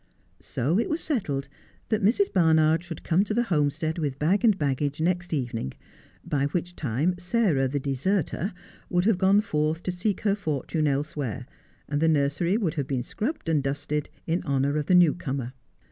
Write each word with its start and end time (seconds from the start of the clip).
So 0.39 0.79
it 0.79 0.89
was 0.89 0.99
settled 0.99 1.47
that 1.89 2.01
Mrs. 2.01 2.33
Barnard 2.33 2.83
should 2.83 3.03
come 3.03 3.23
to 3.23 3.35
the 3.35 3.43
Homestead 3.53 3.99
with 3.99 4.17
bag 4.17 4.43
and 4.43 4.57
baggage 4.57 4.99
next 4.99 5.31
evening, 5.31 5.73
by 6.25 6.45
which 6.45 6.75
time 6.75 7.13
Sarah 7.19 7.67
the 7.67 7.79
deserter 7.79 8.51
would 8.89 9.05
have 9.05 9.19
gone 9.19 9.41
forth 9.41 9.83
to 9.83 9.91
seek 9.91 10.21
her 10.21 10.33
fortune 10.33 10.87
elsewhere, 10.87 11.45
and 11.87 12.01
the 12.01 12.07
nursery 12.07 12.57
would 12.57 12.73
have 12.73 12.87
been 12.87 13.03
scrubbed 13.03 13.47
and 13.47 13.61
dusted 13.61 14.09
in 14.25 14.41
honour 14.41 14.75
of 14.77 14.87
the 14.87 14.95
new 14.95 15.13
comer. 15.13 15.53